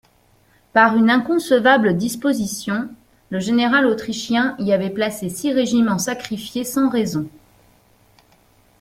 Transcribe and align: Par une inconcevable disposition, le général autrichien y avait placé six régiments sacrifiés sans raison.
Par 0.73 0.95
une 0.97 1.11
inconcevable 1.11 1.95
disposition, 1.95 2.89
le 3.29 3.39
général 3.39 3.85
autrichien 3.85 4.55
y 4.57 4.73
avait 4.73 4.89
placé 4.89 5.29
six 5.29 5.53
régiments 5.53 5.99
sacrifiés 5.99 6.63
sans 6.63 6.89
raison. 6.89 7.29